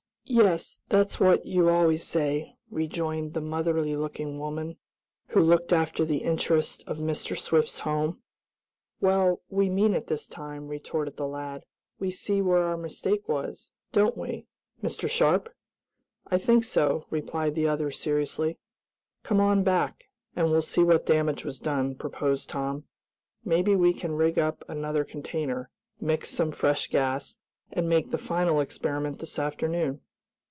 [0.33, 4.77] "Yes; that's what you always say," rejoined the motherly looking woman,
[5.27, 7.37] who looked after the interests of Mr.
[7.37, 8.21] Swift's home.
[9.01, 11.65] "Well, we mean it this time," retorted the lad.
[11.99, 14.47] "We see where our mistake was; don't we.
[14.81, 15.09] Mr.
[15.09, 15.53] Sharp?"
[16.27, 18.57] "I think so," replied the other seriously.
[19.23, 22.85] "Come on back, and we'll see what damage was done," proposed Tom.
[23.43, 27.35] "Maybe we can rig up another container, mix some fresh gas,
[27.73, 29.99] and make the final experiment this afternoon."